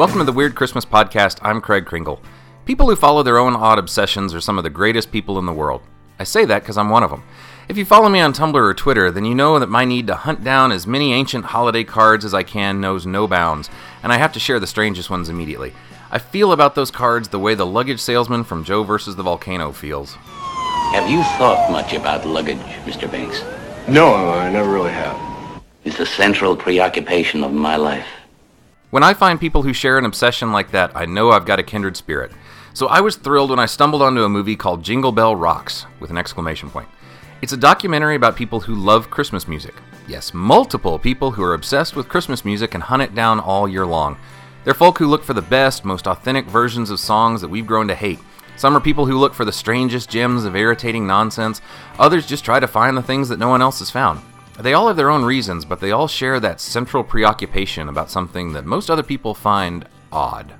[0.00, 1.40] Welcome to the Weird Christmas Podcast.
[1.42, 2.22] I'm Craig Kringle.
[2.64, 5.52] People who follow their own odd obsessions are some of the greatest people in the
[5.52, 5.82] world.
[6.18, 7.22] I say that because I'm one of them.
[7.68, 10.14] If you follow me on Tumblr or Twitter, then you know that my need to
[10.14, 13.68] hunt down as many ancient holiday cards as I can knows no bounds,
[14.02, 15.74] and I have to share the strangest ones immediately.
[16.10, 19.70] I feel about those cards the way the luggage salesman from Joe versus the Volcano
[19.70, 20.14] feels.
[20.94, 22.56] Have you thought much about luggage,
[22.86, 23.06] Mr.
[23.12, 23.44] Banks?
[23.86, 25.62] No, I never really have.
[25.84, 28.06] It's the central preoccupation of my life.
[28.90, 31.62] When I find people who share an obsession like that, I know I've got a
[31.62, 32.32] kindred spirit.
[32.74, 36.10] So I was thrilled when I stumbled onto a movie called Jingle Bell Rocks, with
[36.10, 36.88] an exclamation point.
[37.40, 39.74] It's a documentary about people who love Christmas music.
[40.08, 43.86] Yes, multiple people who are obsessed with Christmas music and hunt it down all year
[43.86, 44.16] long.
[44.64, 47.86] They're folk who look for the best, most authentic versions of songs that we've grown
[47.86, 48.18] to hate.
[48.56, 51.62] Some are people who look for the strangest gems of irritating nonsense.
[52.00, 54.20] Others just try to find the things that no one else has found.
[54.62, 58.52] They all have their own reasons, but they all share that central preoccupation about something
[58.52, 60.52] that most other people find odd.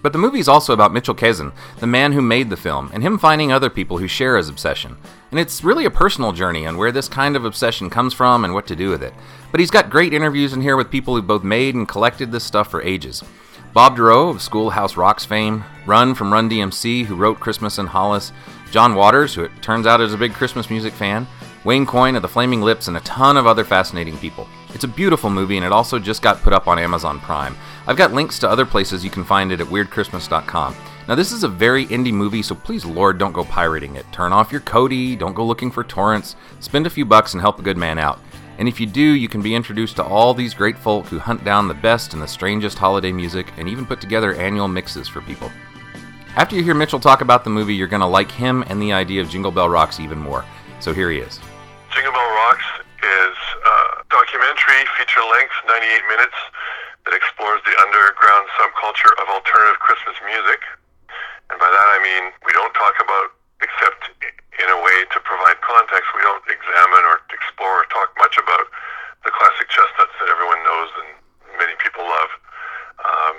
[0.00, 3.02] But the movie is also about Mitchell Kezin, the man who made the film, and
[3.02, 4.96] him finding other people who share his obsession.
[5.30, 8.54] And it's really a personal journey on where this kind of obsession comes from and
[8.54, 9.14] what to do with it.
[9.50, 12.44] But he's got great interviews in here with people who both made and collected this
[12.44, 13.22] stuff for ages.
[13.72, 18.32] Bob Dorough of Schoolhouse Rock's fame, Run from Run DMC, who wrote Christmas in Hollis,
[18.70, 21.26] John Waters, who it turns out is a big Christmas music fan,
[21.64, 24.48] Wayne Coyne of the Flaming Lips, and a ton of other fascinating people.
[24.74, 27.56] It's a beautiful movie, and it also just got put up on Amazon Prime.
[27.86, 30.74] I've got links to other places you can find it at weirdchristmas.com.
[31.06, 34.06] Now, this is a very indie movie, so please, Lord, don't go pirating it.
[34.12, 37.58] Turn off your Kodi, don't go looking for torrents, spend a few bucks and help
[37.58, 38.18] a good man out.
[38.58, 41.44] And if you do, you can be introduced to all these great folk who hunt
[41.44, 45.20] down the best and the strangest holiday music and even put together annual mixes for
[45.22, 45.50] people.
[46.36, 48.92] After you hear Mitchell talk about the movie, you're going to like him and the
[48.92, 50.44] idea of Jingle Bell Rocks even more.
[50.80, 51.40] So here he is.
[51.92, 52.64] Jingle Bell Rocks
[53.04, 53.76] is a
[54.08, 56.38] documentary, feature length, 98 minutes,
[57.04, 60.60] that explores the underground subculture of alternative Christmas music.
[61.52, 65.60] And by that I mean we don't talk about, except in a way to provide
[65.60, 68.72] context, we don't examine or explore or talk much about
[69.28, 71.08] the classic chestnuts that everyone knows and
[71.60, 72.30] many people love.
[73.04, 73.34] Um,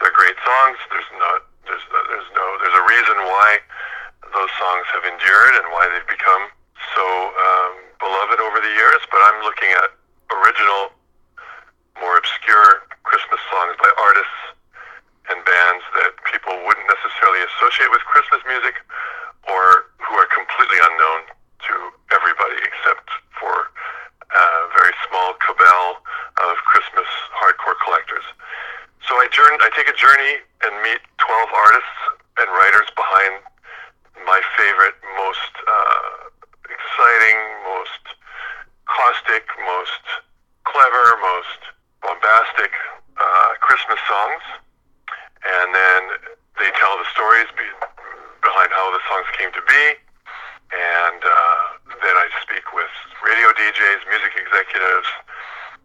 [0.00, 0.80] they're great songs.
[0.88, 3.60] There's not, there's, there's no, there's a reason why
[4.32, 6.48] those songs have endured and why they've become
[6.96, 9.00] so um, beloved over the years.
[9.12, 9.90] But I'm looking at
[10.32, 10.94] original,
[12.00, 14.40] more obscure Christmas songs by artists
[15.30, 18.74] and bands that people wouldn't necessarily associate with Christmas music
[19.46, 21.20] or who are completely unknown
[21.70, 21.74] to
[22.10, 23.70] everybody except for
[24.30, 24.44] a
[24.78, 26.02] very small cabal
[26.48, 28.24] of Christmas hardcore collectors.
[29.06, 31.98] So I, journey, I take a journey and meet 12 artists
[32.38, 33.42] and writers behind
[34.24, 36.30] my favorite, most uh,
[36.70, 38.04] exciting, most
[38.86, 40.04] caustic, most
[40.64, 41.60] clever, most
[42.02, 42.72] bombastic
[43.18, 44.44] uh, Christmas songs.
[45.42, 46.00] And then
[46.60, 47.78] they tell the stories be-
[48.44, 49.84] behind how the songs came to be.
[50.70, 51.62] And uh,
[51.98, 52.92] then I speak with
[53.26, 54.32] radio DJs, music
[55.00, 55.08] executives,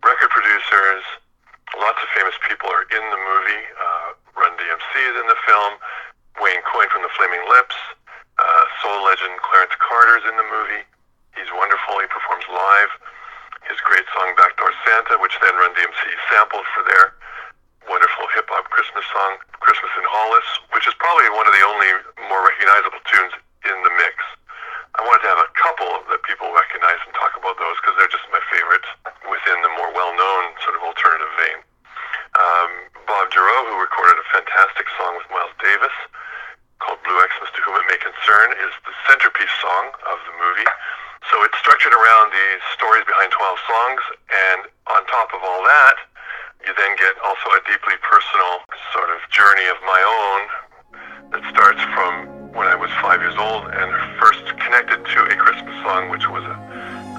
[0.04, 1.04] record producers.
[1.76, 3.64] Lots of famous people are in the movie.
[3.76, 5.74] Uh, Run DMC is in the film.
[6.40, 7.76] Wayne Coyne from the Flaming Lips.
[8.36, 10.84] Uh, soul legend Clarence Carter's in the movie.
[11.40, 12.00] He's wonderful.
[12.04, 12.92] He performs live.
[13.72, 17.16] His great song Backdoor Santa, which then Run DMC sampled for their
[17.90, 21.90] wonderful hip hop Christmas song, Christmas in Hollis, which is probably one of the only
[22.30, 23.34] more recognizable tunes
[23.66, 24.20] in the mix.
[24.96, 28.12] I wanted to have a couple that people recognize and talk about those because they're
[28.12, 28.88] just my favorites
[29.28, 31.60] within the more well known sort of alternative vein.
[32.40, 32.72] Um,
[33.04, 35.92] Bob Dorough, who recorded a fantastic song with Miles Davis
[36.80, 40.70] called Blue Xmas to Whom It May Concern, is the centerpiece song of the movie.
[41.28, 44.02] So it's structured around the stories behind 12 songs,
[44.32, 44.60] and
[44.96, 46.00] on top of all that,
[46.64, 48.64] you then get also a deeply personal
[48.96, 50.40] sort of journey of my own
[51.36, 53.92] that starts from when I was five years old and
[54.24, 56.56] first connected to a Christmas song, which was a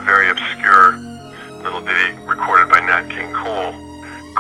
[0.09, 0.97] very obscure
[1.61, 3.77] little ditty recorded by Nat King Cole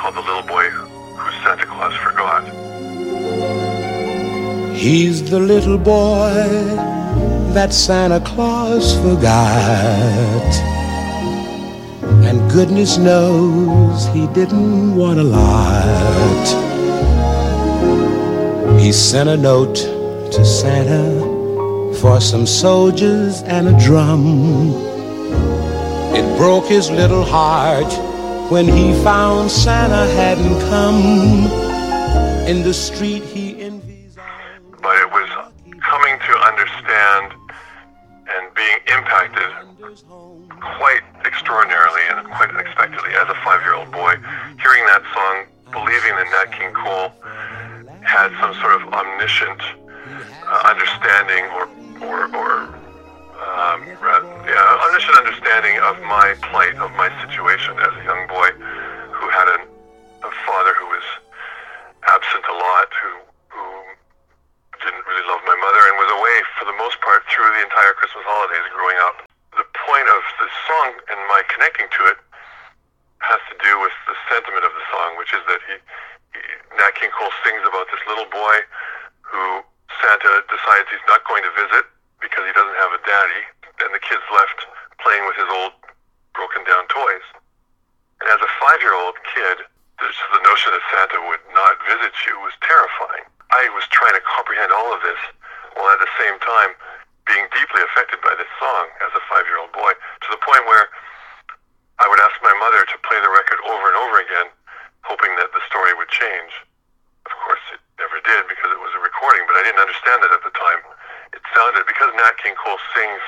[0.00, 0.97] called The Little Boy Who
[1.44, 2.75] Santa Claus Forgot.
[4.87, 6.35] He's the little boy
[7.55, 10.53] that Santa Claus forgot.
[12.25, 16.47] And goodness knows he didn't want a lot.
[18.79, 19.77] He sent a note
[20.33, 21.21] to Santa
[22.01, 24.75] for some soldiers and a drum.
[26.15, 27.93] It broke his little heart
[28.53, 31.66] when he found Santa hadn't come.
[32.47, 33.25] In the street
[75.37, 75.77] song, that he,
[76.33, 76.41] he
[76.81, 78.56] Nat King Cole sings about this little boy
[79.21, 79.65] who
[80.00, 81.85] Santa decides he's not going to visit
[82.21, 83.43] because he doesn't have a daddy,
[83.85, 84.65] and the kid's left
[85.00, 85.77] playing with his old
[86.33, 87.27] broken down toys.
[88.25, 89.65] And as a five year old kid,
[90.00, 93.25] just the notion that Santa would not visit you was terrifying.
[93.53, 95.21] I was trying to comprehend all of this
[95.77, 96.77] while at the same time
[97.25, 100.65] being deeply affected by this song as a five year old boy to the point
[100.69, 100.88] where
[101.99, 104.49] I would ask my mother to play the record over and over again,
[105.05, 106.53] hoping that the story would change.
[107.27, 110.31] Of course, it never did because it was a recording, but I didn't understand it
[110.31, 110.81] at the time.
[111.35, 113.23] It sounded, because Nat King Cole sings,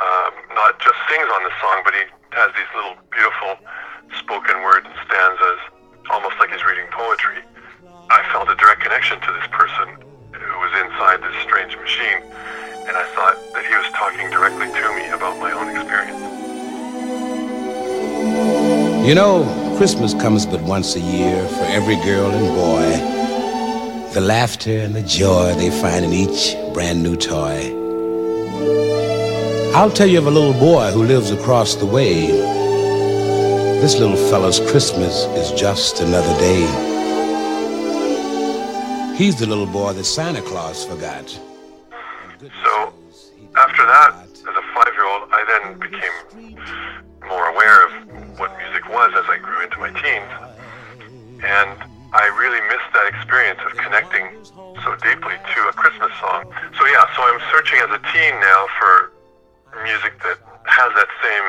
[0.00, 3.60] um, not just sings on the song, but he has these little beautiful
[4.18, 5.60] spoken word stanzas,
[6.08, 7.44] almost like he's reading poetry.
[8.10, 10.00] I felt a direct connection to this person
[10.32, 12.20] who was inside this strange machine,
[12.88, 16.20] and I thought that he was talking directly to me about my own experience.
[19.06, 19.44] You know,
[19.76, 24.12] Christmas comes but once a year for every girl and boy.
[24.14, 27.72] The laughter and the joy they find in each brand new toy.
[29.74, 32.26] I'll tell you of a little boy who lives across the way.
[33.80, 36.66] This little fellow's Christmas is just another day.
[39.16, 41.28] He's the little boy that Santa Claus forgot.
[41.30, 42.92] So,
[43.56, 46.11] after that, as a five year old, I then became
[55.12, 56.48] deeply to a Christmas song.
[56.72, 59.12] So, yeah, so I'm searching as a teen now for
[59.84, 61.48] music that has that same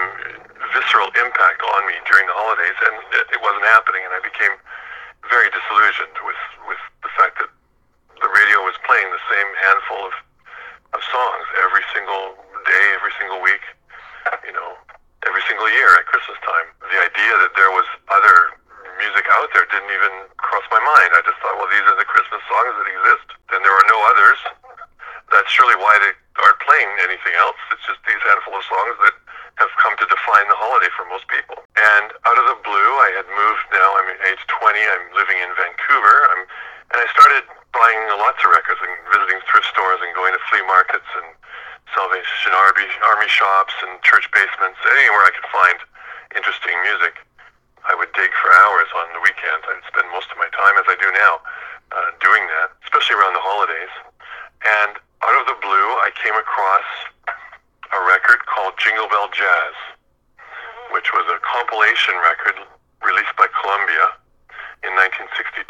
[0.76, 4.56] visceral impact on me during the holidays, and it, wasn't happening, and I became
[5.32, 7.52] very disillusioned with, with the fact that
[8.20, 10.14] the radio was playing the same handful of,
[10.96, 12.36] of songs every single
[12.68, 13.64] day, every single week,
[14.44, 14.76] you know,
[15.24, 16.68] every single year at Christmas time.
[16.84, 18.60] The idea that there was other
[19.00, 21.10] music out there didn't even cross my mind.
[21.14, 24.00] I just thought, well, these are the Christmas songs that exist, and there are no
[24.14, 24.40] others.
[25.32, 27.58] That's surely why they aren't playing anything else.
[27.74, 29.16] It's just these handful of songs that
[29.62, 31.58] have come to define the holiday for most people.
[31.78, 35.50] And out of the blue, I had moved now, I'm age 20, I'm living in
[35.54, 36.42] Vancouver, I'm,
[36.94, 40.66] and I started buying lots of records and visiting thrift stores and going to flea
[40.66, 41.28] markets and
[41.94, 45.78] Salvation Army, army shops and church basements, anywhere I could find
[46.34, 47.22] interesting music.
[48.14, 49.66] Dig for hours on the weekends.
[49.66, 51.42] I'd spend most of my time, as I do now,
[51.94, 53.94] uh, doing that, especially around the holidays.
[54.62, 56.88] And out of the blue, I came across
[57.94, 59.76] a record called Jingle Bell Jazz,
[60.94, 62.58] which was a compilation record
[63.02, 64.14] released by Columbia
[64.86, 65.70] in 1962.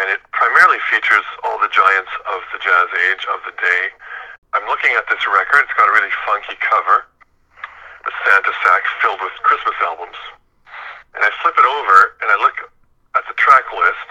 [0.00, 3.82] And it primarily features all the giants of the jazz age of the day.
[4.56, 5.66] I'm looking at this record.
[5.66, 7.04] It's got a really funky cover,
[8.06, 10.18] a Santa sack filled with Christmas albums.
[11.14, 12.58] And I flip it over and I look
[13.14, 14.08] at the track list,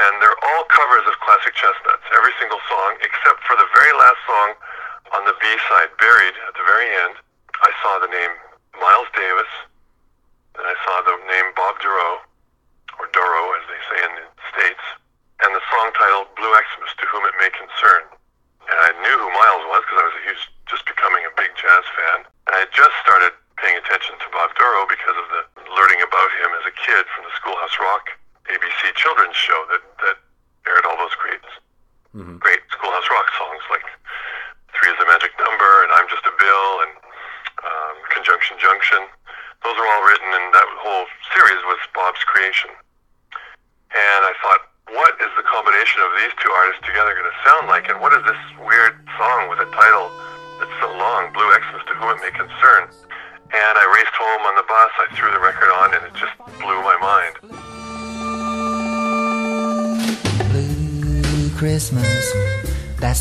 [0.00, 4.20] and they're all covers of classic chestnuts, every single song, except for the very last
[4.24, 4.48] song
[5.12, 7.20] on the B side, Buried, at the very end.
[7.60, 8.32] I saw the name
[8.80, 9.52] Miles Davis,
[10.56, 12.24] and I saw the name Bob Dorough,
[12.96, 14.84] or Doro as they say in the States,
[15.44, 18.08] and the song titled Blue Xmas, To Whom It May Concern.
[18.72, 20.31] And I knew who Miles was because I was a huge,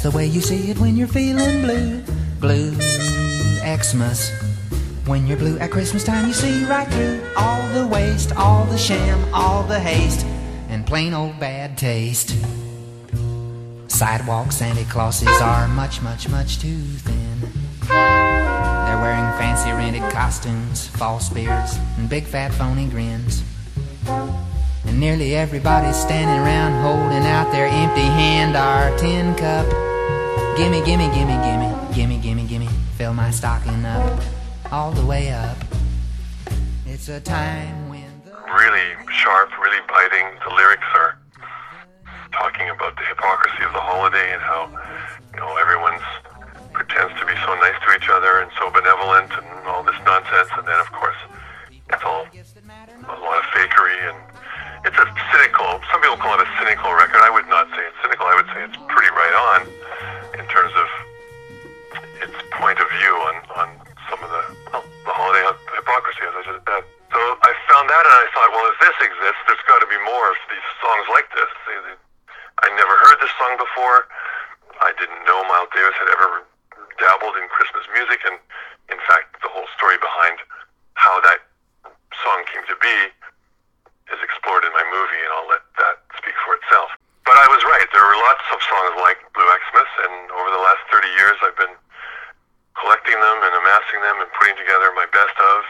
[0.01, 2.01] The way you see it when you're feeling blue.
[2.39, 2.73] Blue
[3.61, 4.31] Xmas.
[5.05, 8.79] When you're blue at Christmas time, you see right through all the waste, all the
[8.79, 10.25] sham, all the haste,
[10.69, 12.35] and plain old bad taste.
[13.89, 17.41] Sidewalk Santa Clauses are much, much, much too thin.
[17.87, 23.43] They're wearing fancy rented costumes, false beards, and big fat phony grins.
[24.07, 29.90] And nearly everybody's standing around holding out their empty hand our tin cup.
[30.61, 34.21] Gimme, gimme, gimme, gimme, gimme, gimme, gimme, fill my stocking up,
[34.71, 35.57] all the way up.
[36.85, 40.37] It's a time when the really sharp, really biting.
[40.45, 41.17] The lyrics are
[42.31, 44.69] talking about the hypocrisy of the holiday and how
[45.33, 46.05] you know everyone's
[46.77, 50.53] pretends to be so nice to each other and so benevolent and all this nonsense,
[50.61, 51.17] and then of course
[51.73, 54.17] it's all a lot of fakery and
[54.85, 55.81] it's a cynical.
[55.89, 57.25] Some people call it a cynical record.
[57.25, 58.29] I would not say it's cynical.
[58.29, 59.65] I would say it's pretty right on
[70.81, 71.49] songs like this.
[71.65, 72.01] They- they-
[72.63, 74.07] I never heard this song before.
[74.81, 76.43] I didn't know Miles Davis had ever
[76.97, 78.39] dabbled in Christmas music, and
[78.89, 80.39] in fact, the whole story behind
[80.95, 81.41] how that
[82.23, 83.13] song came to be
[84.11, 86.91] is explored in my movie, and I'll let that speak for itself.
[87.25, 87.87] But I was right.
[87.91, 91.55] There were lots of songs like Blue Xmas, and over the last 30 years, I've
[91.55, 91.75] been
[92.75, 95.65] collecting them and amassing them and putting together my best of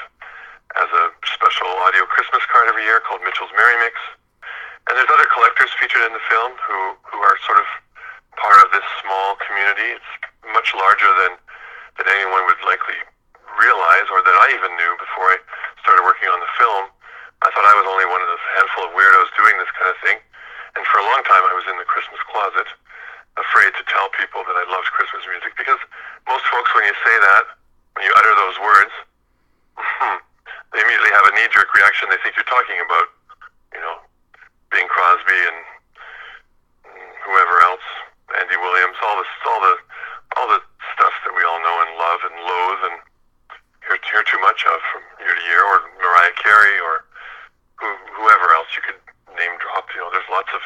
[0.75, 3.99] as a special audio Christmas card every year called Mitchell's Merry Mix.
[4.91, 7.67] And there's other collectors featured in the film who, who are sort of
[8.35, 9.95] part of this small community.
[9.95, 10.11] It's
[10.51, 11.39] much larger than,
[11.95, 12.99] than anyone would likely
[13.55, 15.39] realize or that I even knew before I
[15.79, 16.91] started working on the film.
[17.39, 19.97] I thought I was only one of those handful of weirdos doing this kind of
[20.03, 20.19] thing.
[20.75, 22.67] And for a long time I was in the Christmas closet,
[23.39, 25.79] afraid to tell people that I loved Christmas music because
[26.27, 27.47] most folks when you say that,
[27.95, 28.93] when you utter those words,
[30.75, 32.11] they immediately have a knee-jerk reaction.
[32.11, 33.07] They think you're talking about,
[34.71, 35.59] Bing Crosby and
[37.27, 37.87] whoever else,
[38.39, 39.75] Andy Williams, all this, all the,
[40.39, 40.61] all the
[40.95, 42.97] stuff that we all know and love and loathe and
[43.83, 47.03] hear, hear too much of from year to year, or Mariah Carey, or
[47.79, 48.99] who, whoever else you could
[49.35, 49.91] name drop.
[49.91, 50.63] You know, there's lots of,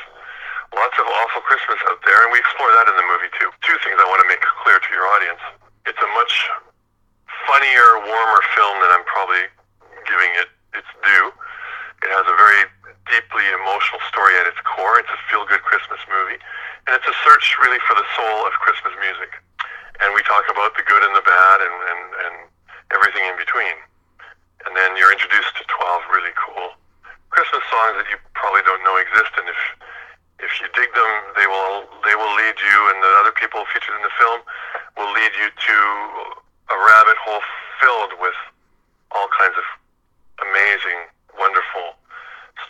[0.77, 3.49] lots of awful Christmas out there, and we explore that in the movie too.
[3.65, 5.41] Two things I want to make clear to your audience:
[5.89, 6.33] it's a much
[7.49, 9.45] funnier, warmer film than I'm probably
[10.05, 11.27] giving it its due.
[12.05, 12.69] It has a very
[13.15, 14.99] deeply emotional story at its core.
[14.99, 16.35] It's a feel-good Christmas movie,
[16.83, 19.31] and it's a search really for the soul of Christmas music.
[20.03, 22.35] And we talk about the good and the bad and, and, and
[22.91, 23.79] everything in between.
[24.67, 26.75] And then you're introduced to 12 really cool
[27.31, 29.31] Christmas songs that you probably don't know exist.
[29.39, 29.61] And if
[30.43, 33.95] if you dig them, they will they will lead you, and the other people featured
[33.95, 34.43] in the film
[34.99, 35.77] will lead you to
[36.75, 37.43] a rabbit hole
[37.79, 38.35] filled with
[39.15, 39.67] all kinds of
[40.43, 41.07] amazing,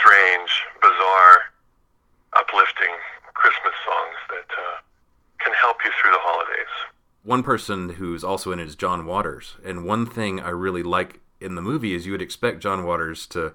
[0.05, 1.37] strange, bizarre,
[2.33, 2.93] uplifting
[3.33, 4.77] Christmas songs that uh,
[5.39, 6.73] can help you through the holidays.
[7.23, 11.21] One person who's also in it is John Waters, and one thing I really like
[11.41, 13.53] in the movie is you would expect John Waters to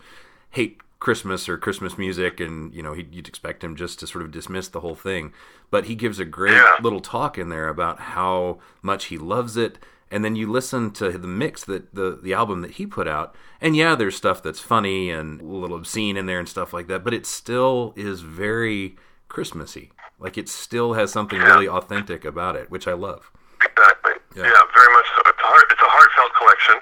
[0.51, 4.25] hate Christmas or Christmas music, and you know he'd, you'd expect him just to sort
[4.25, 5.33] of dismiss the whole thing.
[5.71, 6.77] But he gives a great Yeah.
[6.83, 9.79] little talk in there about how much he loves it,
[10.11, 13.35] and then you listen to the mix that the the album that he put out,
[13.61, 16.89] and yeah, there's stuff that's funny and a little obscene in there and stuff like
[16.89, 18.97] that, but it still is very
[19.29, 19.93] Christmassy.
[20.19, 23.31] Like it still has something really authentic about it, which I love.
[23.63, 24.13] Exactly.
[24.37, 24.51] Yeah.
[24.51, 24.63] Yeah.
[24.75, 25.23] very much so.
[25.31, 26.77] It's a heart, it's a heartfelt collection,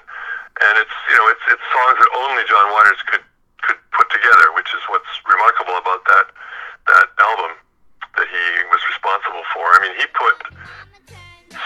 [0.65, 3.23] and it's you know it's it's songs that only John Waters could
[3.63, 6.27] could put together, which is what's remarkable about that
[6.91, 7.55] that album
[8.17, 9.63] that he was responsible for.
[9.63, 10.35] I mean, he put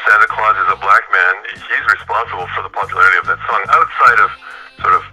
[0.03, 1.33] Santa Claus is a black man.
[1.55, 4.29] He's responsible for the popularity of that song outside of
[4.83, 5.03] sort of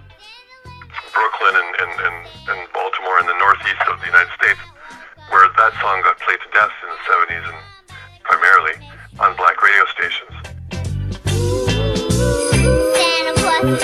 [1.15, 2.17] Brooklyn and, and, and,
[2.51, 4.59] and Baltimore and the northeast of the United States,
[5.31, 7.59] where that song got played to death in the 70s and
[8.27, 8.75] primarily
[9.19, 10.35] on black radio stations.
[12.91, 13.79] Santa Claus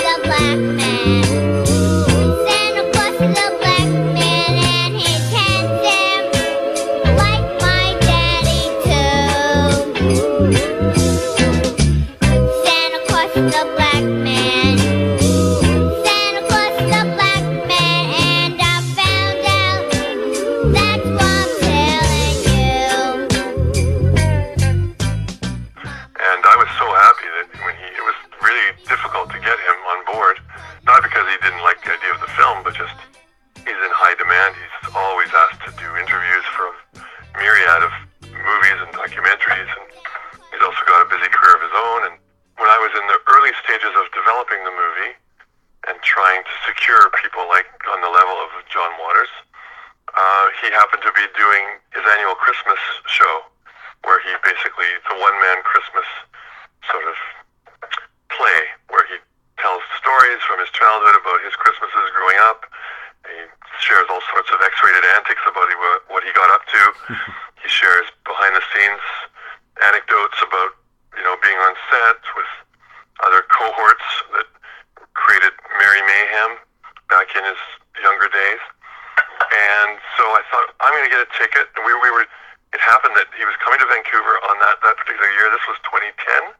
[37.48, 37.92] myriad of
[38.28, 39.84] movies and documentaries, and
[40.52, 42.00] he's also got a busy career of his own.
[42.12, 42.14] And
[42.60, 45.16] when I was in the early stages of developing the movie
[45.88, 49.32] and trying to secure people like on the level of John Waters,
[50.12, 53.48] uh, he happened to be doing his annual Christmas show,
[54.04, 56.04] where he basically it's a one-man Christmas
[56.84, 57.16] sort of
[58.28, 58.60] play
[58.92, 59.16] where he
[59.56, 62.68] tells stories from his childhood about his Christmases growing up.
[63.24, 63.40] He
[63.80, 65.76] shares all sorts of X-rated antics about he,
[66.12, 66.82] what he got up to,
[67.62, 69.04] he shares behind the scenes
[69.84, 70.70] anecdotes about
[71.14, 72.50] you know being on set with
[73.26, 74.48] other cohorts that
[75.14, 76.62] created Merry Mayhem
[77.10, 77.58] back in his
[78.02, 78.62] younger days.
[79.48, 81.66] And so I thought I'm going to get a ticket.
[81.76, 82.26] And we we were.
[82.68, 85.48] It happened that he was coming to Vancouver on that that particular year.
[85.50, 86.52] This was 2010.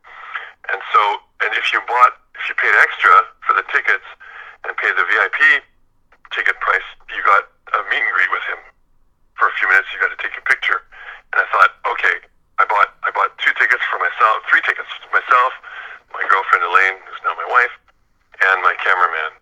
[0.72, 1.00] And so,
[1.44, 3.12] and if you bought, if you paid extra
[3.44, 4.04] for the tickets
[4.64, 5.64] and paid the VIP
[6.32, 8.60] ticket price, you got a meet and greet with him
[9.36, 9.88] for a few minutes.
[9.92, 10.80] You got to take a picture.
[11.32, 12.16] And I thought, okay,
[12.56, 15.52] I bought I bought two tickets for myself, three tickets for myself,
[16.12, 17.74] my girlfriend Elaine, who's now my wife,
[18.48, 19.32] and my cameraman.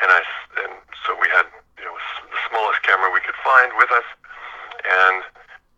[0.00, 0.20] And I
[0.64, 0.72] and
[1.04, 1.44] so we had
[1.76, 1.96] you know
[2.32, 4.08] the smallest camera we could find with us,
[4.84, 5.20] and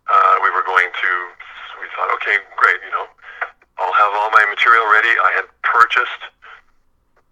[0.06, 1.10] uh, we were going to.
[1.78, 3.06] We thought, okay, great, you know,
[3.78, 5.14] I'll have all my material ready.
[5.14, 6.22] I had purchased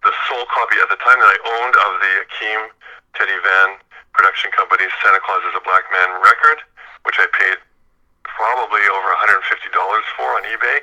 [0.07, 2.61] the sole copy at the time that I owned of the Akim
[3.19, 3.75] Teddy Vann
[4.15, 6.63] production company's Santa Claus is a Black Man record,
[7.03, 7.59] which I paid
[8.23, 9.43] probably over $150
[10.15, 10.79] for on eBay.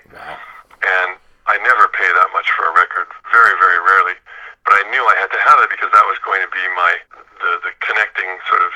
[0.84, 1.16] And
[1.48, 4.16] I never pay that much for a record, very, very rarely.
[4.64, 7.50] But I knew I had to have it because that was going to my the,
[7.68, 8.72] the connecting sort of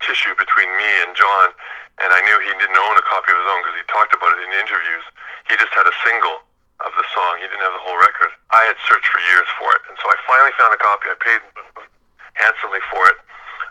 [0.00, 1.52] tissue between me and John.
[2.00, 4.32] And I knew he didn't own a copy of his own because he talked about
[4.32, 5.04] it in interviews.
[5.52, 6.40] He just had a single
[6.80, 7.36] of the song.
[7.44, 8.32] He didn't have the whole record.
[8.56, 11.12] I had searched for years for it, and so I finally found a copy.
[11.12, 11.42] I paid
[12.40, 13.20] handsomely for it.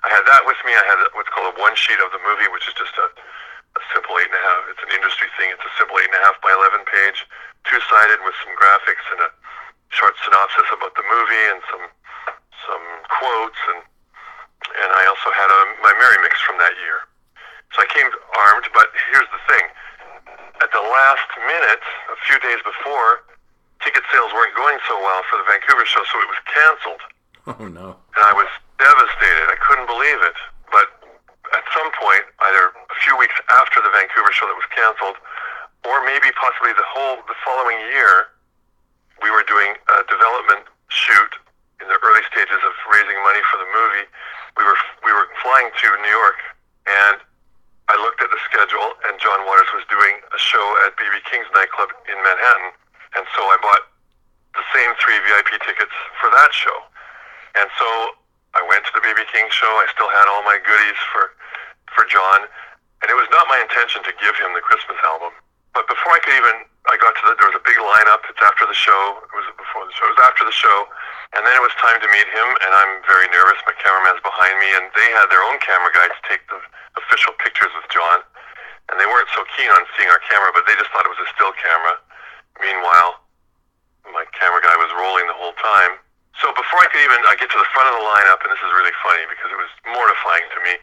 [0.05, 0.77] I had that with me.
[0.77, 3.81] I had what's called a one sheet of the movie, which is just a, a
[3.91, 4.61] simple eight and a half.
[4.69, 5.49] It's an industry thing.
[5.49, 7.25] It's a simple eight and a half by eleven page,
[7.65, 9.29] two sided with some graphics and a
[9.89, 11.85] short synopsis about the movie and some
[12.69, 13.81] some quotes and
[14.69, 17.09] and I also had a my Merry Mix from that year.
[17.73, 19.65] So I came armed, but here's the thing.
[20.61, 23.23] At the last minute, a few days before,
[23.79, 27.03] ticket sales weren't going so well for the Vancouver show, so it was canceled.
[27.55, 27.95] Oh no.
[28.19, 29.47] And I was devastated.
[29.47, 30.37] I couldn't believe it.
[30.67, 30.91] But
[31.55, 35.15] at some point, either a few weeks after the Vancouver show that was canceled,
[35.87, 38.35] or maybe possibly the whole the following year,
[39.23, 41.31] we were doing a development shoot
[41.79, 44.05] in the early stages of raising money for the movie.
[44.59, 46.39] We were we were flying to New York,
[46.91, 47.23] and
[47.99, 51.51] I looked at the schedule, and John Waters was doing a show at BB King's
[51.51, 52.71] nightclub in Manhattan,
[53.19, 53.91] and so I bought
[54.55, 55.91] the same three VIP tickets
[56.23, 56.79] for that show.
[57.59, 57.87] And so
[58.55, 59.67] I went to the BB King show.
[59.83, 61.35] I still had all my goodies for
[61.91, 62.47] for John,
[63.03, 65.35] and it was not my intention to give him the Christmas album.
[65.75, 66.55] But before I could even,
[66.87, 68.23] I got to the, there was a big lineup.
[68.31, 69.27] It's after the show.
[69.27, 70.07] It was before the show.
[70.07, 70.87] It was after the show,
[71.37, 72.47] and then it was time to meet him.
[72.65, 73.61] And I'm very nervous.
[73.69, 76.57] My cameraman's behind me, and they had their own camera guys take the
[76.97, 78.25] official pictures with John.
[78.89, 81.21] And they weren't so keen on seeing our camera, but they just thought it was
[81.21, 82.01] a still camera.
[82.57, 83.21] Meanwhile,
[84.09, 86.01] my camera guy was rolling the whole time.
[86.41, 88.63] So before I could even, I get to the front of the lineup, and this
[88.63, 90.73] is really funny because it was mortifying to me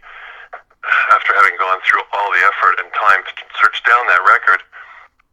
[1.10, 4.62] after having gone through all the effort and time to search down that record.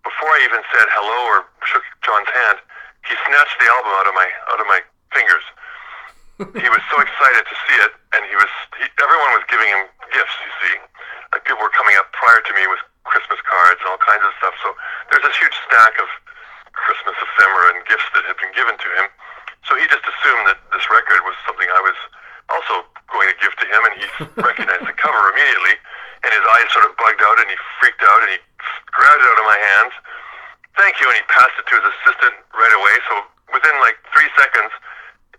[0.01, 1.37] Before I even said hello or
[1.69, 2.57] shook John's hand,
[3.05, 4.81] he snatched the album out of my out of my
[5.13, 5.45] fingers.
[6.59, 8.49] he was so excited to see it, and he was
[8.81, 10.33] he, everyone was giving him gifts.
[10.41, 10.75] You see,
[11.31, 14.33] like people were coming up prior to me with Christmas cards and all kinds of
[14.41, 14.55] stuff.
[14.65, 14.73] So
[15.13, 16.09] there's this huge stack of
[16.73, 19.07] Christmas ephemera and gifts that had been given to him.
[19.69, 21.99] So he just assumed that this record was something I was
[22.51, 24.05] also going to give to him, and he
[24.49, 25.77] recognized the cover immediately,
[26.25, 28.39] and his eyes sort of bugged out, and he freaked out, and he
[28.91, 29.93] grabbed it out of my hands.
[30.75, 32.95] Thank you, and he passed it to his assistant right away.
[33.07, 33.13] So
[33.55, 34.73] within like three seconds,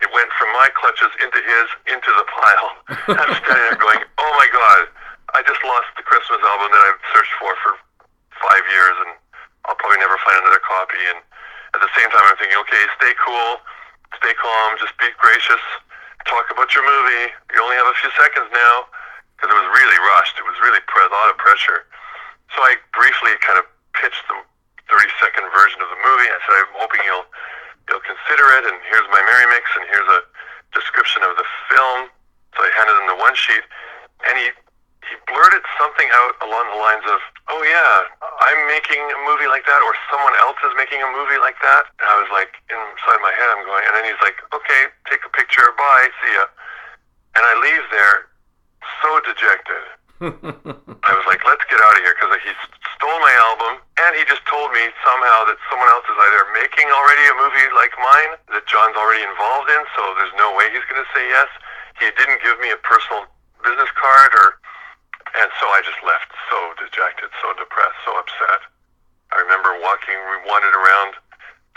[0.03, 2.71] it went from my clutches into his, into the pile.
[3.21, 4.91] I'm standing there going, "Oh my God,
[5.37, 7.73] I just lost the Christmas album that I've searched for for
[8.43, 9.13] five years, and
[9.67, 11.19] I'll probably never find another copy." And
[11.79, 13.63] at the same time, I'm thinking, "Okay, stay cool,
[14.19, 15.63] stay calm, just be gracious,
[16.27, 17.31] talk about your movie.
[17.55, 18.91] You only have a few seconds now,"
[19.39, 20.37] because it was really rushed.
[20.43, 21.87] It was really pre- a lot of pressure.
[22.55, 23.67] So I briefly kind of
[23.99, 24.39] pitched the
[24.91, 26.29] 30 second version of the movie.
[26.29, 27.27] I said, I'm hoping you'll
[27.89, 30.21] you'll consider it, and here's my Merry Mix, and here's a
[30.75, 32.11] description of the film.
[32.59, 33.63] So I handed him the one sheet,
[34.27, 34.51] and he
[35.07, 37.23] he blurted something out along the lines of,
[37.55, 41.39] "Oh yeah, I'm making a movie like that, or someone else is making a movie
[41.39, 44.43] like that." And I was like, inside my head, I'm going, and then he's like,
[44.51, 45.71] "Okay, take a picture.
[45.79, 46.11] Bye.
[46.19, 46.51] See ya."
[47.39, 48.35] And I leave there
[49.03, 49.85] so dejected.
[51.05, 52.53] I was like, let's get out of here because he
[52.97, 56.85] stole my album and he just told me somehow that someone else is either making
[56.93, 60.85] already a movie like mine that John's already involved in, so there's no way he's
[60.93, 61.49] going to say yes.
[61.97, 63.25] He didn't give me a personal
[63.65, 64.61] business card or,
[65.41, 68.61] and so I just left so dejected, so depressed, so upset.
[69.33, 71.17] I remember walking, we wandered around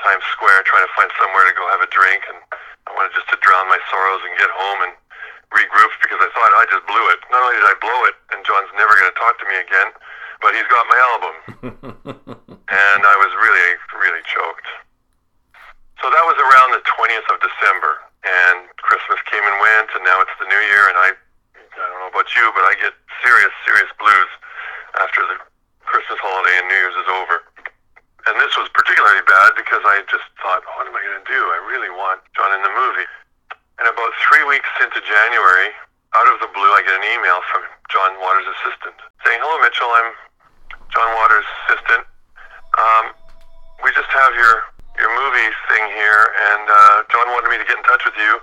[0.03, 3.31] Times Square trying to find somewhere to go have a drink and I wanted just
[3.31, 4.93] to drown my sorrows and get home and
[5.55, 7.23] regrouped because I thought I just blew it.
[7.31, 9.95] Not only did I blow it, and John's never going to talk to me again,
[10.41, 11.35] but he's got my album.
[12.69, 13.69] and I was really,
[14.01, 14.69] really choked.
[16.01, 20.21] So that was around the 20th of December, and Christmas came and went, and now
[20.21, 21.09] it's the new year, and I,
[21.57, 22.93] I don't know about you, but I get
[23.25, 24.31] serious, serious blues
[25.01, 25.37] after the
[25.89, 27.37] Christmas holiday and New Year's is over.
[28.27, 31.27] And this was particularly bad because I just thought, oh, what am I going to
[31.31, 31.41] do?
[31.47, 33.07] I really want John in the movie.
[33.79, 35.71] And about three weeks into January,
[36.11, 39.87] out of the blue, I get an email from John Waters' assistant saying, hello, Mitchell,
[39.95, 40.11] I'm
[40.93, 42.03] John Waters' assistant.
[42.77, 43.05] Um,
[43.83, 44.55] we just have your
[44.97, 48.41] your movie thing here, and uh, John wanted me to get in touch with you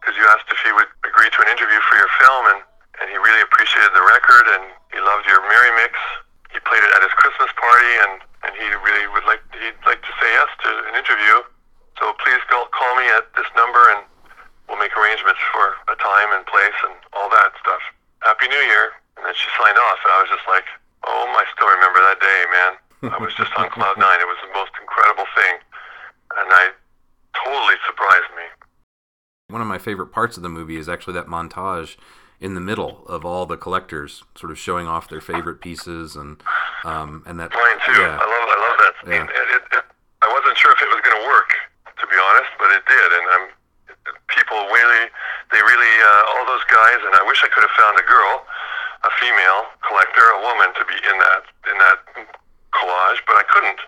[0.00, 2.60] because you asked if he would agree to an interview for your film, and,
[3.00, 5.96] and he really appreciated the record, and he loved your Merry Mix.
[6.52, 10.04] He played it at his Christmas party, and, and he really would like he'd like
[10.04, 11.44] to say yes to an interview.
[11.96, 14.04] So please call, call me at this number, and
[14.68, 17.80] we'll make arrangements for a time and place and all that stuff.
[18.24, 18.96] Happy New Year.
[19.20, 20.64] And then she signed off, and I was just like,
[21.06, 22.72] oh, I still remember that day, man.
[23.14, 24.20] I was just on cloud nine.
[24.20, 25.54] It was the most incredible thing,
[26.36, 26.70] and I
[27.44, 28.46] totally surprised me.
[29.48, 31.96] One of my favorite parts of the movie is actually that montage
[32.40, 36.40] in the middle of all the collectors sort of showing off their favorite pieces and
[36.84, 38.00] um, and that Mine too.
[38.00, 39.26] yeah I love I love that scene.
[39.28, 39.42] Yeah.
[39.42, 39.84] It, it, it,
[40.22, 41.52] I wasn't sure if it was going to work,
[42.00, 43.08] to be honest, but it did.
[43.12, 43.44] And I'm
[44.28, 45.08] people really,
[45.52, 47.00] they really, uh, all those guys.
[47.04, 48.44] And I wish I could have found a girl,
[49.04, 51.98] a female collector, a woman to be in that in that
[52.70, 53.82] collage, but I couldn't.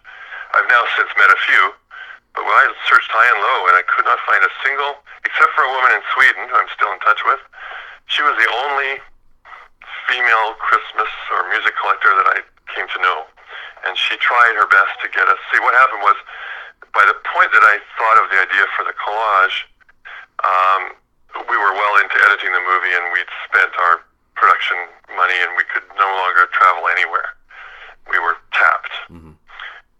[0.59, 1.63] I've now since met a few,
[2.35, 5.63] but I searched high and low, and I could not find a single, except for
[5.63, 7.41] a woman in Sweden who I'm still in touch with.
[8.11, 9.01] She was the only
[10.11, 12.39] female Christmas or music collector that I
[12.75, 13.25] came to know.
[13.87, 15.41] And she tried her best to get us.
[15.51, 16.19] See, what happened was,
[16.93, 19.57] by the point that I thought of the idea for the collage,
[20.45, 20.83] um,
[21.49, 24.05] we were well into editing the movie and we'd spent our
[24.43, 24.75] production
[25.15, 27.31] money and we could no longer travel anywhere.
[28.11, 28.91] We were tapped.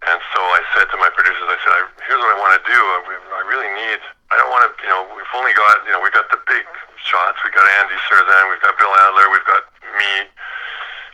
[0.03, 2.63] And so I said to my producers, I said, I, here's what I want to
[2.67, 2.75] do.
[2.75, 2.99] I,
[3.39, 4.03] I really need,
[4.35, 6.67] I don't want to, you know, we've only got, you know, we've got the big
[6.99, 7.39] shots.
[7.47, 9.63] We've got Andy Cirzan, we've got Bill Adler, we've got
[9.95, 10.27] me.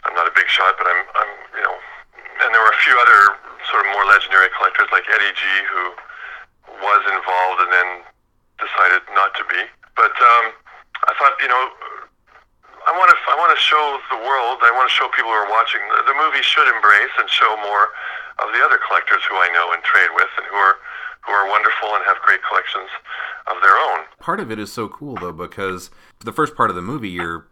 [0.08, 1.76] I'm not a big shot, but I'm, I'm, you know,
[2.40, 3.36] and there were a few other
[3.68, 5.92] sort of more legendary collectors like Eddie G, who
[6.80, 7.88] was involved and then
[8.56, 9.60] decided not to be.
[10.00, 10.56] But um,
[11.04, 11.62] I thought, you know,
[13.58, 14.58] to I want to show the world.
[14.62, 15.80] I want to show people who are watching.
[15.90, 17.90] The, the movie should embrace and show more
[18.38, 20.76] of the other collectors who I know and trade with, and who are
[21.26, 22.88] who are wonderful and have great collections
[23.50, 24.06] of their own.
[24.20, 25.90] part of it is so cool though because
[26.20, 27.46] the first part of the movie you're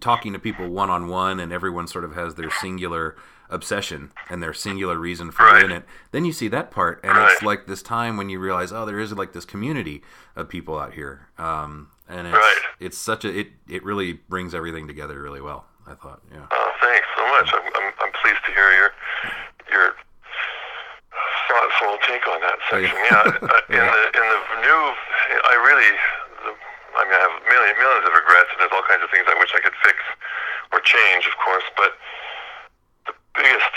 [0.00, 3.16] talking to people one on one and everyone sort of has their singular
[3.50, 5.60] obsession and their singular reason for Right.
[5.60, 8.72] doing it then you see that part and it's like this time when you realize
[8.72, 10.02] oh there is like this community
[10.36, 12.60] of people out here um, and it's Right.
[12.80, 16.72] it's such a it it really brings everything together really well i thought yeah Oh,
[16.80, 17.48] thanks so much.
[17.52, 18.90] I'm, I'm, I'm pleased to hear your
[19.72, 19.86] your
[21.48, 22.96] thoughtful take on that section.
[23.08, 24.80] Yeah, uh, in the in the new,
[25.48, 25.90] I really,
[26.44, 26.52] the,
[26.96, 29.36] I mean, I have million, millions of regrets, and there's all kinds of things I
[29.40, 29.96] wish I could fix
[30.72, 31.64] or change, of course.
[31.76, 31.92] But
[33.08, 33.74] the biggest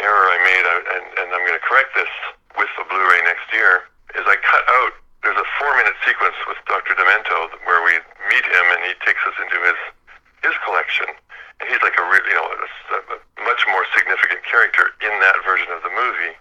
[0.00, 2.10] error I made, I- and, and I'm going to correct this
[2.56, 4.92] with the Blu-ray next year, is I cut out.
[5.24, 6.92] There's a four-minute sequence with Dr.
[7.00, 7.96] Demento where we
[8.28, 9.80] meet him, and he takes us into his
[10.44, 12.68] his collection, and he's like a re- you know a,
[13.00, 16.36] a much more significant character in that version of the movie.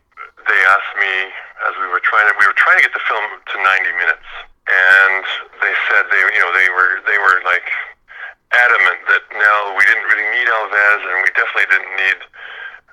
[0.52, 1.32] They asked me
[1.72, 4.28] as we were trying to we were trying to get the film to 90 minutes,
[4.68, 5.24] and
[5.64, 7.72] they said they you know they were they were like
[8.52, 12.20] adamant that no we didn't really need Alves and we definitely didn't need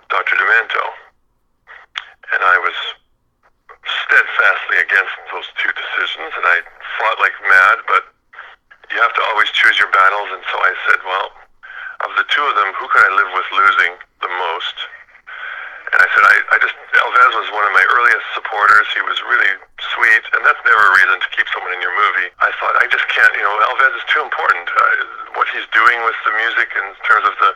[0.07, 0.39] Dr.
[0.39, 0.85] Demento,
[2.31, 2.79] and I was
[4.07, 6.59] steadfastly against those two decisions, and I
[6.99, 8.03] fought like mad, but
[8.91, 11.29] you have to always choose your battles, and so I said, well,
[12.07, 13.93] of the two of them, who could I live with losing
[14.25, 14.77] the most?
[15.91, 18.87] And I said, I, I just, Alves was one of my earliest supporters.
[18.95, 19.53] He was really
[19.95, 22.31] sweet, and that's never a reason to keep someone in your movie.
[22.39, 24.71] I thought, I just can't, you know, Alves is too important.
[24.71, 27.51] Uh, what he's doing with the music in terms of the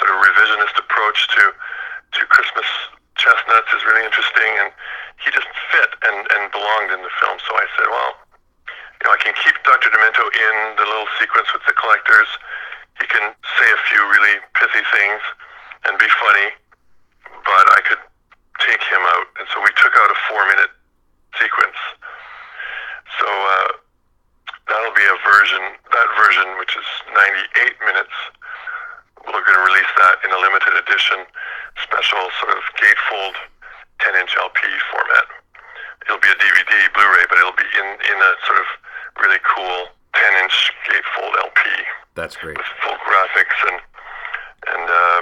[0.00, 2.68] sort of revisionist approach to, to Christmas
[3.16, 4.70] chestnuts is really interesting, and
[5.22, 7.36] he just fit and, and belonged in the film.
[7.46, 8.12] So I said, well,
[8.68, 9.90] you know, I can keep Dr.
[9.92, 12.30] Demento in the little sequence with the collectors.
[13.00, 15.22] He can say a few really pithy things
[15.86, 16.48] and be funny,
[17.44, 18.02] but I could
[18.62, 19.26] take him out.
[19.38, 20.72] And so we took out a four minute
[21.36, 21.80] sequence.
[23.20, 23.70] So uh,
[24.68, 26.88] that'll be a version, that version, which is
[27.60, 28.16] 98 minutes.
[29.26, 31.24] We're going to release that in a limited edition,
[31.94, 33.38] special sort of gatefold
[34.02, 35.26] 10 inch LP format
[36.06, 38.66] it'll be a DVD, Blu-ray, but it'll be in in a sort of
[39.22, 41.60] really cool 10-inch gatefold LP
[42.14, 42.56] That's great.
[42.56, 43.78] with full graphics and
[44.74, 45.20] and uh,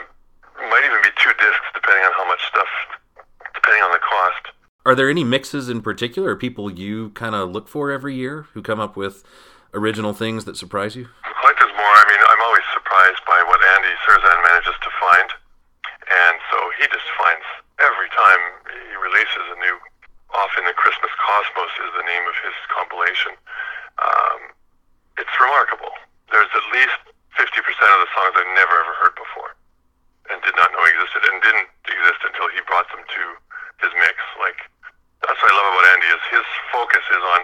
[0.71, 2.71] might even be two discs depending on how much stuff,
[3.55, 4.55] depending on the cost.
[4.87, 8.47] Are there any mixes in particular, or people you kind of look for every year
[8.55, 9.23] who come up with
[9.75, 11.09] original things that surprise you?
[11.41, 11.95] Collectors more.
[11.99, 15.29] I mean, I'm always surprised by what Andy Cirzan manages to find,
[16.07, 17.47] and so he just finds
[17.83, 18.43] every time
[19.23, 19.79] he releases a new.
[20.35, 23.39] Often the Christmas Cosmos is the name of his compilation.
[24.03, 24.41] Um,
[25.15, 25.95] it's remarkable.
[26.33, 26.99] There's at least
[27.39, 29.55] 50% of the songs I've never ever heard before,
[30.33, 33.23] and did not know existed, and didn't exist until he brought them to
[33.87, 34.17] his mix.
[34.43, 34.59] Like
[35.23, 37.41] that's what I love about Andy is his focus is on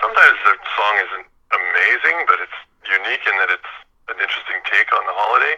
[0.00, 3.72] sometimes the song isn't amazing, but it's unique in that it's
[4.08, 5.56] an interesting take on the holiday.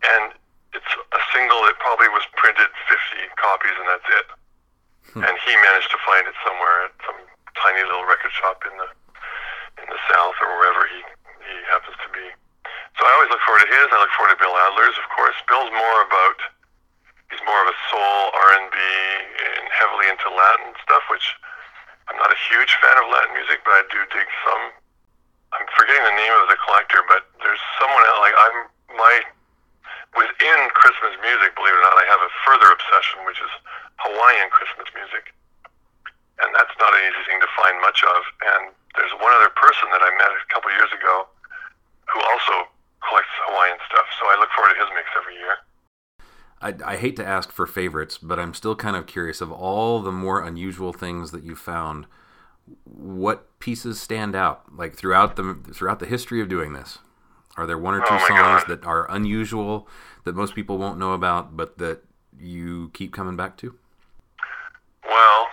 [0.00, 0.34] And
[0.72, 4.26] it's a single that probably was printed 50 copies and that's it.
[5.26, 7.18] And he managed to find it somewhere at some
[7.58, 8.88] tiny little record shop in the
[9.82, 11.00] in the south or wherever he,
[11.42, 12.22] he happens to be.
[12.94, 13.88] So I always look forward to his.
[13.90, 15.34] I look forward to Bill Adler's, of course.
[15.50, 16.38] Bill's more about
[17.32, 21.34] he's more of a soul R&B and heavily into Latin stuff, which
[22.06, 24.62] I'm not a huge fan of Latin music, but I do dig some.
[25.56, 28.58] I'm forgetting the name of the collector, but there's someone else, like I'm
[28.94, 29.14] my
[30.14, 33.52] within Christmas music, believe it or not, I have a further obsession, which is
[34.02, 35.30] Hawaiian Christmas music,
[36.42, 38.20] and that's not an easy thing to find much of.
[38.56, 38.62] And
[38.96, 41.28] there's one other person that I met a couple years ago
[42.08, 42.68] who also
[43.06, 45.56] collects Hawaiian stuff, so I look forward to his mix every year.
[46.60, 50.00] I, I hate to ask for favorites, but I'm still kind of curious of all
[50.02, 52.06] the more unusual things that you found.
[52.84, 56.98] What pieces stand out, like throughout the throughout the history of doing this?
[57.56, 58.68] Are there one or two Oh songs God.
[58.68, 59.88] that are unusual
[60.24, 62.04] that most people won't know about, but that
[62.38, 63.74] you keep coming back to?
[65.04, 65.48] Well,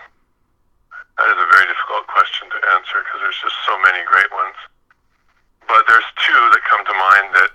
[1.18, 4.54] that is a very difficult question to answer because there's just so many great ones.
[5.66, 7.50] But there's two that come to mind that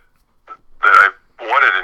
[0.83, 1.07] that I
[1.47, 1.82] wanted in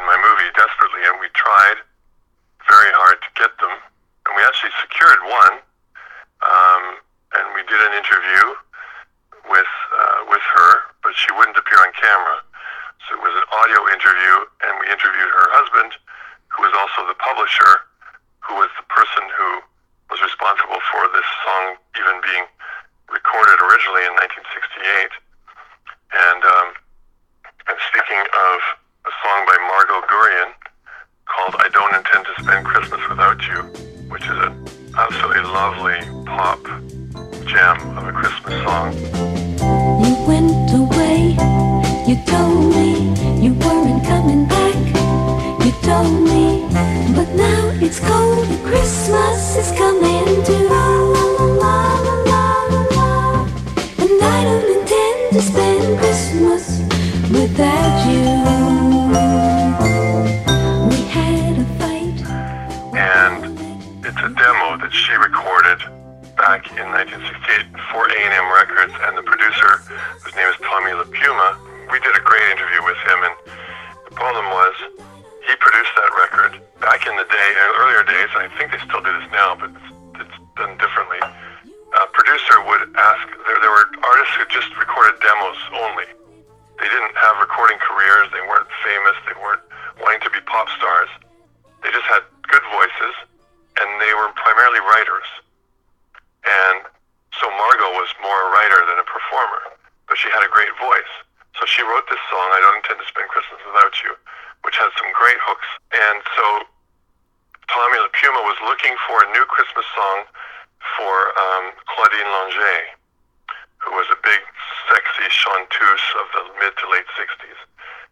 [68.00, 69.84] for A&M Records, and the producer,
[70.24, 71.60] whose name is Tommy LiPuma,
[71.92, 73.36] we did a great interview with him, and
[74.08, 74.72] the problem was
[75.44, 79.04] he produced that record back in the day, uh, earlier days, I think they still
[79.04, 79.92] do this now, but it's,
[80.24, 81.20] it's done differently.
[81.20, 86.08] A producer would ask, there, there were artists who just recorded demos only.
[86.80, 89.66] They didn't have recording careers, they weren't famous, they weren't
[90.00, 91.12] wanting to be pop stars.
[91.84, 93.16] They just had good voices,
[93.76, 95.28] and they were primarily writers.
[96.48, 96.88] And
[97.38, 99.78] so Margo was more a writer than a performer,
[100.10, 101.14] but she had a great voice.
[101.60, 104.16] So she wrote this song, I Don't Intend to Spend Christmas Without You,
[104.64, 105.70] which has some great hooks.
[105.92, 106.46] And so
[107.70, 110.26] Tommy LiPuma was looking for a new Christmas song
[110.98, 112.98] for um, Claudine Longet,
[113.78, 114.42] who was a big,
[114.90, 117.60] sexy chanteuse of the mid to late 60s.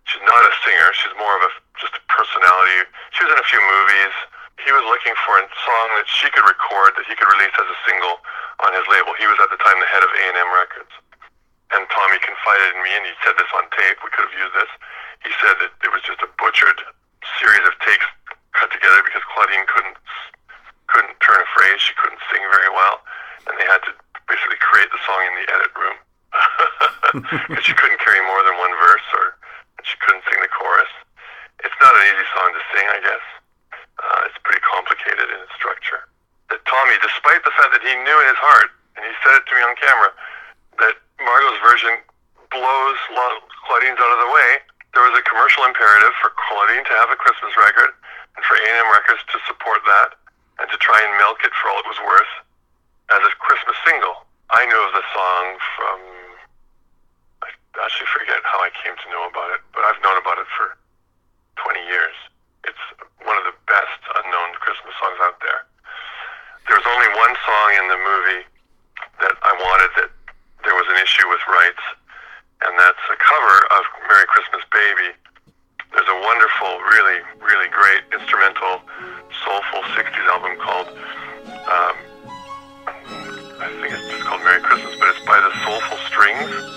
[0.07, 0.89] She's not a singer.
[0.95, 1.51] She's more of a
[1.81, 2.87] just a personality.
[3.11, 4.13] She was in a few movies.
[4.63, 7.67] He was looking for a song that she could record that he could release as
[7.67, 8.23] a single
[8.65, 9.13] on his label.
[9.17, 10.93] He was at the time the head of A&M Records.
[11.75, 13.99] And Tommy confided in me, and he said this on tape.
[13.99, 14.71] We could have used this.
[15.27, 16.79] He said that it was just a butchered
[17.43, 18.07] series of takes
[18.55, 19.99] cut together because Claudine couldn't
[20.87, 21.83] couldn't turn a phrase.
[21.83, 23.03] She couldn't sing very well,
[23.51, 23.91] and they had to
[24.31, 25.97] basically create the song in the edit room
[27.51, 29.35] because she couldn't carry more than one verse, or
[29.83, 30.91] she couldn't sing the chorus.
[31.67, 33.25] It's not an easy song to sing, I guess.
[33.99, 36.06] Uh, it's pretty complicated in its structure.
[36.87, 39.53] Tommy, despite the fact that he knew in his heart, and he said it to
[39.59, 40.07] me on camera,
[40.79, 41.99] that Margo's version
[42.47, 44.63] blows La- Claudine's out of the way.
[44.95, 47.91] There was a commercial imperative for Claudine to have a Christmas record,
[48.39, 50.15] and for A&M Records to support that,
[50.63, 52.33] and to try and milk it for all it was worth
[53.11, 54.23] as a Christmas single.
[54.55, 55.43] I knew of the song
[55.75, 55.99] from
[57.43, 57.51] I
[57.83, 60.79] actually forget how I came to know about it, but I've known about it for
[61.67, 62.15] 20 years.
[62.63, 62.79] It's
[63.27, 65.36] one of the best unknown Christmas songs out.
[66.67, 68.43] There's only one song in the movie
[69.23, 70.11] that I wanted that
[70.67, 71.85] there was an issue with rights,
[72.67, 75.09] and that's a cover of Merry Christmas Baby.
[75.95, 78.83] There's a wonderful, really, really great instrumental,
[79.47, 80.91] soulful 60s album called,
[81.71, 81.95] um,
[83.63, 86.76] I think it's just called Merry Christmas, but it's by the Soulful Strings.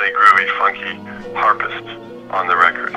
[0.00, 0.94] Really groovy, funky
[1.36, 1.86] harpist
[2.32, 2.96] on the record,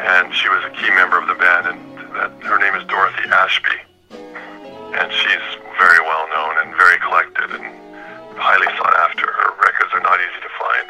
[0.00, 1.78] and she was a key member of the band, and
[2.16, 3.84] that her name is Dorothy Ashby
[4.94, 7.66] and she's very well known and very collected and
[8.38, 9.26] highly sought after.
[9.26, 10.86] Her records are not easy to find,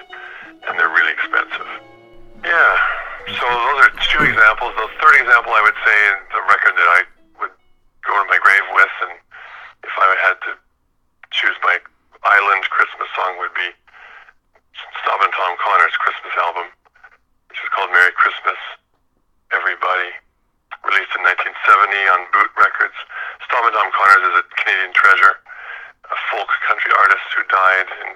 [0.68, 1.68] and they're really expensive.
[2.44, 2.72] Yeah.
[3.32, 4.76] So those are two examples.
[4.76, 5.98] The third example, I would say,
[6.36, 7.00] the record that I
[7.40, 7.54] would
[8.04, 9.16] go to my grave with, and
[9.88, 10.52] if I had to
[11.32, 11.80] choose my
[12.28, 13.72] island Christmas song, would be
[15.00, 16.68] Stop and Tom Connor's Christmas album,
[17.48, 18.60] which is called Merry Christmas,
[19.52, 20.10] Everybody
[20.84, 22.96] released in 1970 on Boot Records.
[23.48, 25.34] Stompin' Tom Connors is a Canadian treasure,
[26.10, 28.10] a folk country artist who died in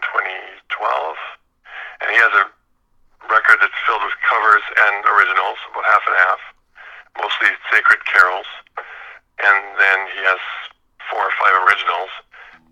[0.66, 1.16] 2012.
[2.04, 2.44] And he has a
[3.28, 6.40] record that's filled with covers and originals, about half and half,
[7.18, 8.48] mostly sacred carols.
[9.40, 10.40] And then he has
[11.08, 12.12] four or five originals,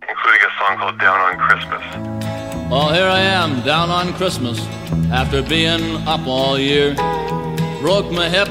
[0.05, 1.85] including a song called Down on Christmas.
[2.69, 4.59] Oh, here I am, down on Christmas,
[5.13, 6.95] after being up all year.
[7.81, 8.49] Broke my hip,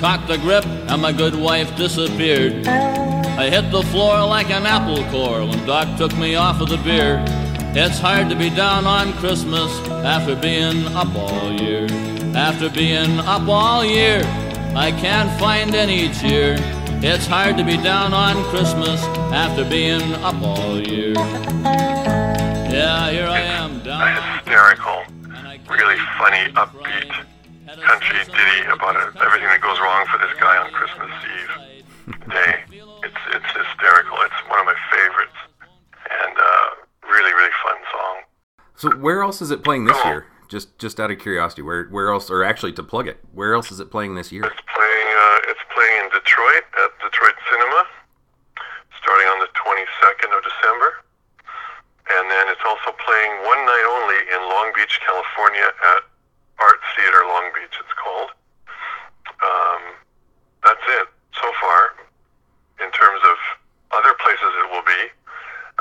[0.00, 2.66] cocked the grip, and my good wife disappeared.
[2.66, 6.78] I hit the floor like an apple core when Doc took me off of the
[6.78, 7.22] beer.
[7.76, 9.70] It's hard to be down on Christmas
[10.04, 11.86] after being up all year.
[12.34, 14.22] After being up all year,
[14.74, 16.56] I can't find any cheer.
[17.02, 21.14] It's hard to be down on Christmas after being up all year.
[22.78, 25.02] Yeah, here I am, down A hysterical,
[25.66, 27.10] really funny, upbeat
[27.82, 31.52] country ditty about it, everything that goes wrong for this guy on Christmas Eve
[32.30, 32.54] day.
[33.02, 34.16] It's it's hysterical.
[34.22, 35.38] It's one of my favorites,
[36.06, 36.68] and uh,
[37.10, 38.16] really really fun song.
[38.76, 40.10] So where else is it playing this Cool.
[40.12, 40.26] year?
[40.48, 43.70] Just just out of curiosity, where where else, or actually to plug it, where else
[43.72, 44.44] is it playing this year?
[44.44, 47.82] It's playing uh, it's playing in Detroit at Detroit Cinema,
[49.02, 50.90] starting on the 22nd of December,
[52.16, 56.00] and then it's also playing one night only in Long Beach, California at
[56.60, 57.74] Art Theater Long Beach.
[57.76, 58.30] It's called.
[59.38, 59.82] Um,
[60.64, 61.94] that's it so far.
[62.82, 63.36] In terms of
[63.94, 65.02] other places it will be,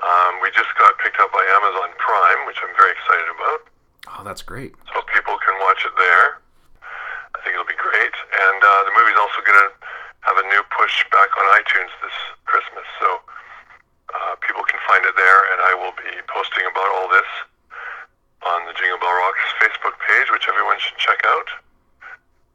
[0.01, 3.59] um, we just got picked up by Amazon Prime, which I'm very excited about
[4.17, 4.73] Oh, that's great.
[4.93, 6.41] so people can watch it there.
[7.35, 8.15] I think it'll be great.
[8.33, 9.69] And uh, the movie's also going to
[10.25, 12.17] have a new push back on iTunes this
[12.49, 13.21] Christmas, so
[14.87, 15.39] find it there.
[15.53, 17.29] And I will be posting about all this
[18.47, 21.47] on the Jingle Bell Rocks Facebook page, which everyone should check out.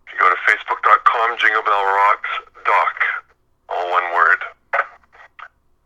[0.07, 2.33] If you go to facebook.com, Jingle Bell Rocks
[2.65, 2.95] Doc,
[3.69, 4.41] all one word.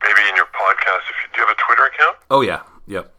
[0.03, 2.17] Maybe in your podcast, if you do you have a Twitter account?
[2.31, 3.11] Oh yeah, yep.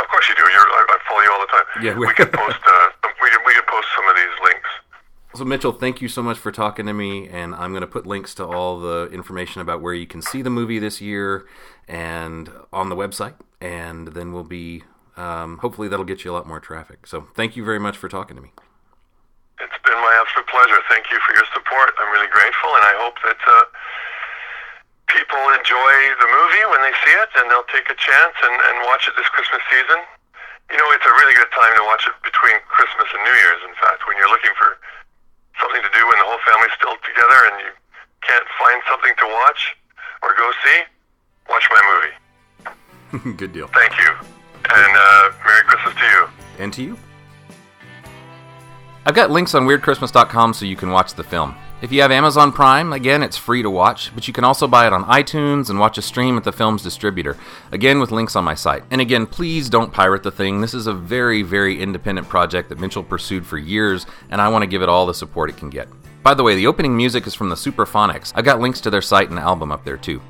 [0.00, 0.42] Of course you do.
[0.42, 1.66] You're, I, I follow you all the time.
[1.84, 2.58] Yeah, we we- could post.
[2.66, 2.88] Uh,
[3.22, 4.70] we could we could post some of these links.
[5.42, 8.06] So Mitchell, thank you so much for talking to me, and I'm going to put
[8.06, 11.50] links to all the information about where you can see the movie this year,
[11.90, 14.86] and on the website, and then we'll be.
[15.18, 17.10] Um, hopefully, that'll get you a lot more traffic.
[17.10, 18.54] So, thank you very much for talking to me.
[19.58, 20.78] It's been my absolute pleasure.
[20.86, 21.90] Thank you for your support.
[21.98, 23.66] I'm really grateful, and I hope that uh,
[25.10, 28.86] people enjoy the movie when they see it, and they'll take a chance and, and
[28.86, 30.06] watch it this Christmas season.
[30.70, 33.66] You know, it's a really good time to watch it between Christmas and New Year's.
[33.66, 34.78] In fact, when you're looking for
[35.62, 37.70] something to do when the whole family's still together and you
[38.26, 39.76] can't find something to watch,
[40.22, 40.78] or go see,
[41.48, 43.36] watch my movie.
[43.38, 43.68] Good deal.
[43.68, 44.10] Thank you.
[44.70, 46.28] And uh, Merry Christmas to you.
[46.58, 46.98] And to you.
[49.04, 51.56] I've got links on weirdchristmas.com so you can watch the film.
[51.82, 54.86] If you have Amazon Prime, again, it's free to watch, but you can also buy
[54.86, 57.36] it on iTunes and watch a stream at the film's distributor,
[57.72, 58.84] again, with links on my site.
[58.92, 60.60] And again, please don't pirate the thing.
[60.60, 64.62] This is a very, very independent project that Mitchell pursued for years, and I want
[64.62, 65.88] to give it all the support it can get.
[66.22, 68.32] By the way, the opening music is from the Superphonics.
[68.36, 70.22] I've got links to their site and album up there too.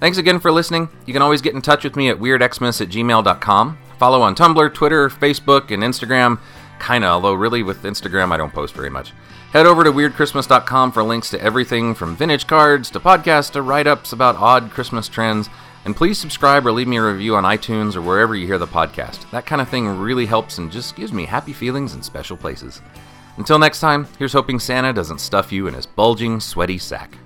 [0.00, 0.88] Thanks again for listening.
[1.06, 3.78] You can always get in touch with me at weirdxmas at gmail.com.
[3.96, 6.40] Follow on Tumblr, Twitter, Facebook, and Instagram.
[6.80, 9.12] Kinda, although really with Instagram I don't post very much.
[9.52, 13.86] Head over to weirdchristmas.com for links to everything from vintage cards to podcasts to write
[13.86, 15.48] ups about odd Christmas trends.
[15.84, 18.66] And please subscribe or leave me a review on iTunes or wherever you hear the
[18.66, 19.30] podcast.
[19.30, 22.82] That kind of thing really helps and just gives me happy feelings in special places.
[23.38, 27.16] Until next time, here's hoping Santa doesn't stuff you in his bulging, sweaty sack.